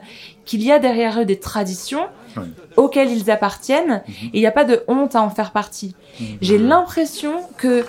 [0.44, 2.44] qu'il y a derrière eux des traditions Oui.
[2.76, 5.94] auxquelles ils appartiennent et il n'y a pas de honte à en faire partie.
[6.40, 7.84] J'ai l'impression que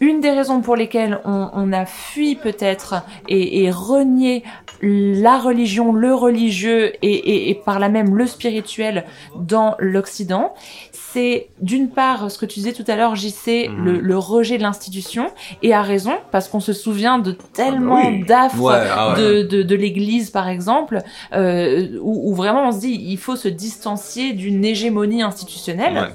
[0.00, 4.44] une des raisons pour lesquelles on, on a fui peut-être et, et renié
[4.80, 10.54] la religion, le religieux et, et, et par là même le spirituel dans l'Occident,
[10.92, 13.84] c'est d'une part ce que tu disais tout à l'heure, JC, Mhm.
[13.84, 15.30] le, le rejet de l'institution,
[15.62, 18.24] et à raison, parce qu'on se souvient de tellement oui.
[18.24, 19.20] d'affres Ouais, ah ouais.
[19.20, 21.00] de, de, de l'Église, par exemple,
[21.32, 25.94] euh, où, où vraiment on se dit il faut se distancier d'une hégémonie institutionnelle.
[25.94, 26.14] Ouais.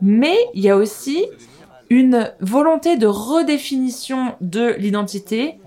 [0.00, 1.26] Mais il y a aussi
[1.90, 5.58] une volonté de redéfinition de l'identité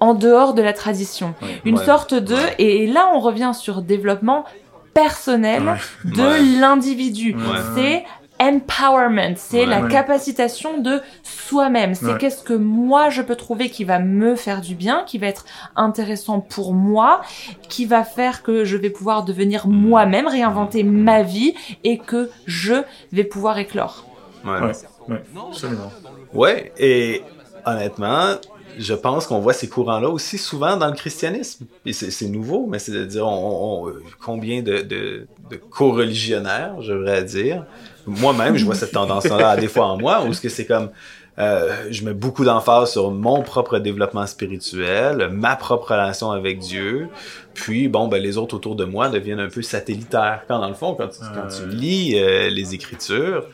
[0.00, 1.34] en dehors de la tradition.
[1.64, 1.84] Une Ouais.
[1.84, 2.36] sorte de...
[2.58, 4.44] Et là, on revient sur développement
[4.94, 6.10] personnel Ouais.
[6.12, 6.42] de Ouais.
[6.60, 7.34] l'individu.
[7.34, 7.42] Ouais.
[7.74, 8.04] C'est
[8.38, 9.66] empowerment, c'est Ouais.
[9.66, 9.90] la Ouais.
[9.90, 11.94] capacitation de soi-même.
[11.94, 12.18] C'est Ouais.
[12.18, 15.46] qu'est-ce que moi je peux trouver qui va me faire du bien, qui va être
[15.74, 17.22] intéressant pour moi,
[17.70, 22.74] qui va faire que je vais pouvoir devenir moi-même, réinventer ma vie et que je
[23.10, 24.04] vais pouvoir éclore.
[24.44, 24.72] Ouais.
[25.08, 25.96] Ouais, absolument.
[26.32, 27.22] Ouais, et
[27.64, 28.34] honnêtement,
[28.76, 31.66] je pense qu'on voit ces courants-là aussi souvent dans le christianisme.
[31.84, 37.24] Et c'est c'est nouveau, mais c'est-à-dire on, on- combien de, de, de co-religionnaires, je devrais
[37.24, 37.64] dire.
[38.06, 40.90] Moi-même, je vois cette tendance-là des fois en moi, où ce que c'est comme
[41.38, 47.12] euh, je mets beaucoup d'emphase sur mon propre développement spirituel, ma propre relation avec Dieu,
[47.54, 50.44] puis bon, ben les autres autour de moi deviennent un peu satellitaires.
[50.48, 53.46] Quand dans le fond, quand tu, quand tu lis euh, les Écritures,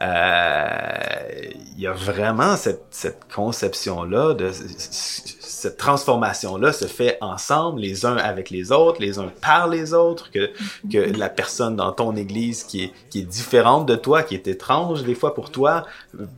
[0.00, 8.16] il y a vraiment cette, cette conception-là, de cette transformation-là se fait ensemble, les uns
[8.16, 10.50] avec les autres, les uns par les autres, que,
[10.90, 14.46] que la personne dans ton église qui est, qui est différente de toi, qui est
[14.46, 15.84] étrange des fois pour toi,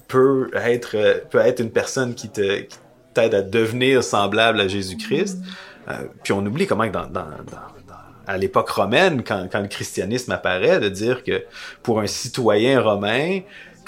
[0.09, 2.79] peut être, euh, peut être une personne qui te, qui
[3.15, 5.39] t'aide à devenir semblable à Jésus-Christ.
[5.89, 7.80] Euh, puis on oublie comment que dans, dans, dans-
[8.31, 11.45] à l'époque romaine, quand, quand le christianisme apparaît, de dire que
[11.83, 13.41] pour un citoyen romain,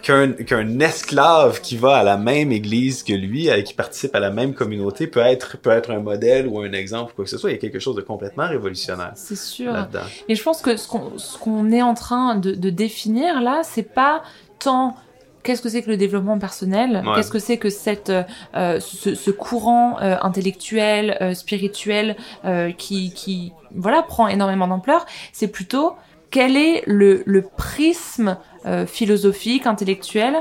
[0.02, 4.30] qu'un qu'un esclave qui va à la même église que lui, qui participe à la
[4.30, 7.50] même communauté, peut être, peut être un modèle ou un exemple, quoi que ce soit.
[7.50, 9.72] Il y a quelque chose de complètement révolutionnaire C'est sûr.
[10.28, 13.94] Et je pense que ce qu'on qu'on est en train de, de définir là, c'est
[13.94, 14.22] pas
[14.58, 14.96] tant
[15.42, 17.14] qu'est-ce que c'est que le développement personnel, Ouais.
[17.16, 18.22] qu'est-ce que c'est que cette euh,
[18.54, 25.06] euh, ce, ce courant euh, intellectuel, euh, spirituel euh, qui qui voilà prend énormément d'ampleur?
[25.32, 25.94] C'est plutôt
[26.30, 30.36] quel est le le prisme euh, philosophique, intellectuel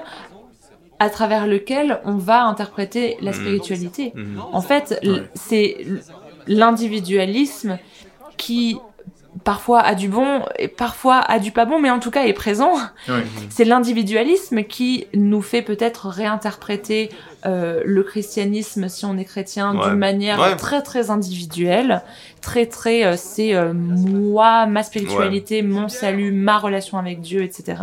[0.99, 3.37] à travers lequel on va interpréter la Mhm.
[3.37, 4.11] spiritualité?
[4.15, 4.39] Mhm.
[4.53, 5.23] En fait, Ouais.
[5.33, 5.77] c'est
[6.47, 7.77] l'individualisme
[8.37, 8.77] qui
[9.43, 12.33] parfois a du bon et parfois a du pas bon, mais en tout cas est
[12.33, 12.73] présent.
[13.49, 17.09] C'est l'individualisme qui nous fait peut-être réinterpréter
[17.45, 19.89] euh, le christianisme, si on est chrétien, Ouais.
[19.89, 20.55] d'une manière Ouais.
[20.55, 22.03] très très individuelle,
[22.41, 27.81] très très euh, c'est euh, moi, ma spiritualité, mon salut, ma relation avec Dieu, etc.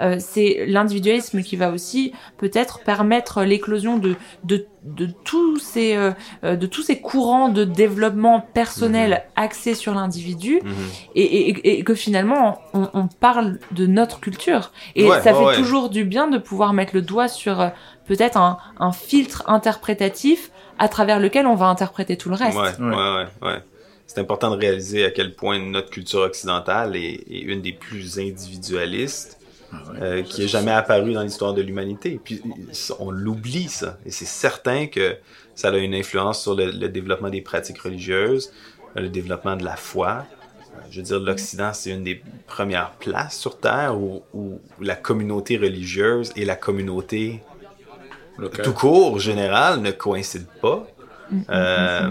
[0.00, 6.12] Euh, c'est l'individualisme qui va aussi peut-être permettre l'éclosion de de de tous ces euh,
[6.42, 10.72] euh, de tous ces courants de développement personnel axés sur l'individu Mhm.
[11.14, 15.38] et, et, et que finalement on, on parle de notre culture et Ouais, ça ouais,
[15.38, 15.56] fait ouais.
[15.56, 17.68] toujours du bien de pouvoir mettre le doigt sur euh,
[18.06, 22.56] peut-être un, un filtre interprétatif à travers lequel on va interpréter tout le reste.
[22.56, 22.96] Ouais, Ouais.
[22.96, 23.58] ouais, ouais, ouais.
[24.06, 28.18] C'est important de réaliser à quel point notre culture occidentale est, est une des plus
[28.18, 29.38] individualistes
[30.00, 32.20] euh, qui ait jamais apparu dans l'histoire de l'humanité.
[32.22, 32.42] Puis
[32.98, 35.16] on l'oublie ça, et c'est certain que
[35.54, 38.52] ça a une influence sur le, le développement des pratiques religieuses,
[38.96, 40.26] le développement de la foi.
[40.76, 44.96] Euh, Je veux dire, l'Occident, c'est une des premières places sur Terre où, où la
[44.96, 47.42] communauté religieuse et la communauté
[48.62, 50.86] tout court, général, ne coïncident pas.
[51.50, 52.10] Euh,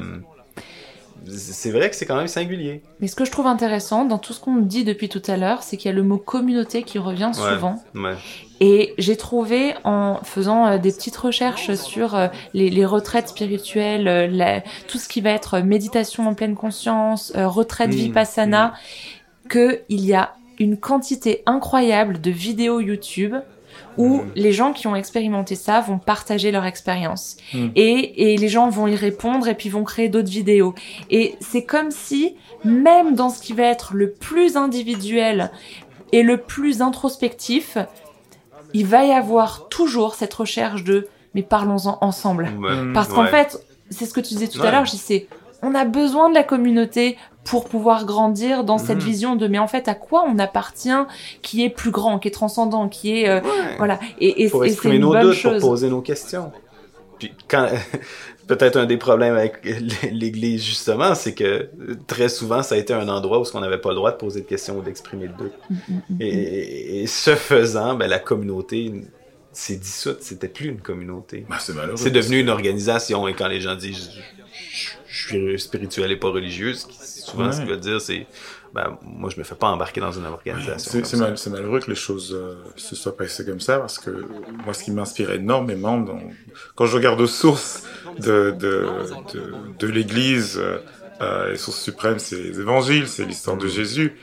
[1.28, 2.82] c'est vrai que c'est quand même singulier.
[3.00, 5.64] Mais ce que je trouve intéressant dans tout ce qu'on dit depuis tout à l'heure,
[5.64, 7.82] c'est qu'il y a le mot communauté qui revient souvent.
[7.96, 8.16] Ouais.
[8.62, 14.08] Et j'ai trouvé en faisant euh, des petites recherches sur euh, les, les retraites spirituelles,
[14.08, 18.74] euh, la- tout ce qui va être méditation en pleine conscience, retraite Mm, vipassana,
[19.48, 23.36] que il y a une quantité incroyable de vidéos YouTube
[24.00, 24.32] où Mm.
[24.36, 27.36] les gens qui ont expérimenté ça vont partager leur expérience.
[27.54, 27.68] Mm.
[27.76, 30.74] Et, et les gens vont y répondre et puis vont créer d'autres vidéos.
[31.12, 35.52] Et c'est comme si, même dans ce qui va être le plus individuel
[36.14, 37.78] et le plus introspectif,
[38.74, 42.50] il va y avoir toujours cette recherche de mais parlons-en ensemble.
[42.94, 43.30] Parce qu'en Ouais.
[43.30, 43.60] fait,
[43.92, 44.68] c'est ce que tu disais tout Ouais.
[44.68, 45.28] à l'heure, dis c'est
[45.62, 47.18] on a besoin de la communauté
[47.50, 49.04] pour pouvoir grandir dans cette Mhm.
[49.04, 50.90] vision de mais en fait à quoi on appartient
[51.42, 53.78] qui est plus grand, qui est transcendant, qui est euh, Ouais.
[53.78, 55.60] voilà et, et, pour et c'est exprimer une nos bonne doutes, chose.
[55.62, 56.52] pour poser nos questions.
[57.18, 57.68] Puis quand
[58.48, 59.60] peut-être un des problèmes avec
[60.12, 61.70] l'Église justement, c'est que
[62.08, 64.42] très souvent ça a été un endroit où on n'avait pas le droit de poser
[64.42, 65.54] de questions ou d'exprimer de doutes.
[65.70, 66.18] Mm, mm, mm.
[66.22, 68.94] Et, ce faisant, ben, la communauté
[69.52, 70.20] s'est dissoute.
[70.22, 71.46] C'était plus une communauté.
[71.60, 71.98] C'est malheureux.
[71.98, 73.28] C'est devenu une organisation.
[73.28, 74.12] Et quand les gens disent
[75.10, 77.64] je, suis spirituel et pas religieux, ce qui- souvent ce Ouais.
[77.64, 78.28] qu'ils veulent dire c'est
[78.74, 81.02] ben, moi je me fais pas embarquer dans une organisation.
[81.04, 84.12] C'est mal- malheureux que les choses euh, se soient passées comme ça parce que
[84.64, 86.20] moi, ce qui m'inspire énormément, dans,
[86.76, 87.84] quand je regarde aux sources
[88.20, 88.88] de, de,
[89.34, 90.78] de, de l'Église, euh,
[91.22, 94.16] euh, les sources suprêmes, c'est les évangiles, c'est l'histoire de Jésus.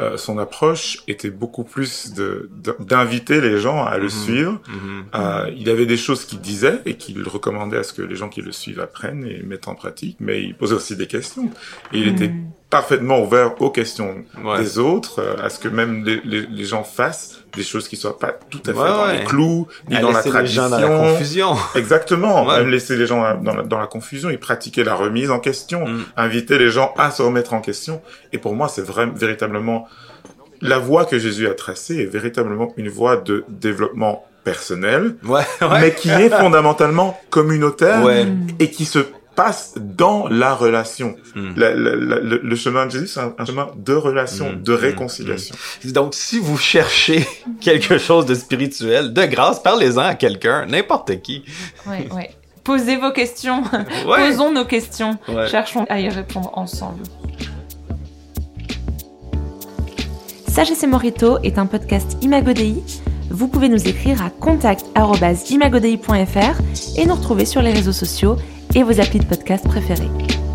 [0.00, 4.10] Euh, son approche était beaucoup plus de de- d'inviter les gens à le Mhm.
[4.10, 4.60] suivre.
[4.68, 5.04] Mhm.
[5.14, 8.28] Euh, il avait des choses qu'il disait et qu'il recommandait à ce que les gens
[8.28, 11.50] qui le suivent apprennent et mettent en pratique, mais il posait aussi des questions.
[11.92, 12.50] Et il était Mm.
[12.80, 14.58] Parfaitement ouvert aux questions Ouais.
[14.60, 17.96] des autres, euh, à ce que même les, les, les gens fassent des choses qui
[17.96, 19.18] soient pas tout à fait Ouais, dans ouais.
[19.18, 20.62] les clous, ni À dans la laisser les tradition.
[20.64, 21.54] gens dans la confusion.
[21.74, 22.58] Exactement, Ouais.
[22.58, 25.86] même laisser les gens dans la, dans la confusion, il pratiquait la remise en question,
[25.86, 26.04] Mm.
[26.18, 28.02] inviter les gens à se remettre en question.
[28.32, 29.88] Et pour moi, c'est vraiment véritablement
[30.60, 35.80] la voie que Jésus a tracée est véritablement une voie de développement personnel, Ouais, ouais.
[35.80, 38.24] mais qui est fondamentalement communautaire Ouais.
[38.26, 38.46] Mm.
[38.60, 39.00] et qui se
[39.36, 41.14] passe dans la relation.
[41.34, 41.50] Mm.
[41.56, 44.62] La- la- la- le, le chemin de Jésus, c'est un, un chemin de relation, Mm,
[44.62, 45.54] de mm, réconciliation.
[45.84, 47.26] Donc, si vous cherchez
[47.60, 51.44] quelque chose de spirituel, de grâce, parlez-en à quelqu'un, n'importe qui.
[51.86, 52.30] Ouais, ouais.
[52.64, 53.62] Posez vos questions.
[54.06, 54.30] Ouais.
[54.30, 55.18] Posons nos questions.
[55.28, 55.48] Ouais.
[55.48, 57.02] Cherchons à y répondre ensemble.
[60.48, 62.76] Sagesse et Morito est un podcast Imagodei.
[63.30, 66.60] Vous pouvez nous écrire à contact.imagodei.fr
[66.96, 68.36] et nous retrouver sur les réseaux sociaux
[68.76, 70.45] et vos applis de podcast préférés.